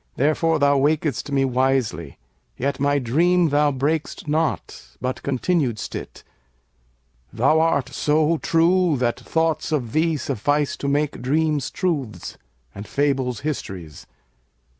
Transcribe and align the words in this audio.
Therefore 0.15 0.57
thou 0.57 0.79
waked'st 0.79 1.29
me 1.29 1.45
wisely; 1.45 2.17
yetMy 2.59 3.03
dream 3.03 3.49
thou 3.49 3.71
brak'st 3.71 4.27
not, 4.27 4.83
but 4.99 5.21
continued'st 5.21 5.93
it:Thou 5.93 7.59
art 7.59 7.89
so 7.89 8.39
true 8.39 8.97
that 8.97 9.19
thoughts 9.19 9.71
of 9.71 9.91
thee 9.91 10.15
sufficeTo 10.15 10.89
make 10.89 11.21
dreams 11.21 11.69
truths 11.69 12.39
and 12.73 12.87
fables 12.87 13.41
histories. 13.41 14.07